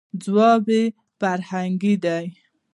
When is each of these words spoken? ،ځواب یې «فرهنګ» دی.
،ځواب 0.23 0.63
یې 0.75 0.83
«فرهنګ» 1.19 1.81
دی. 2.03 2.25